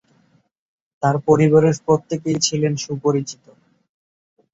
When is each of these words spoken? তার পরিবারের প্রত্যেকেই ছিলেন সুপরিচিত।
তার 1.03 1.15
পরিবারের 1.27 1.75
প্রত্যেকেই 1.85 2.37
ছিলেন 2.39 2.73
সুপরিচিত। 2.77 3.45